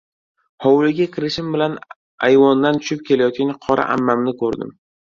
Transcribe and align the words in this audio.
Hovliga 0.67 1.07
kirishim 1.17 1.53
bilan 1.57 1.77
ayvondan 2.29 2.83
tushib 2.83 3.07
kelayotgan 3.13 3.57
«Qora 3.69 3.91
ammam»ni 3.99 4.41
ko‘rdim. 4.43 4.79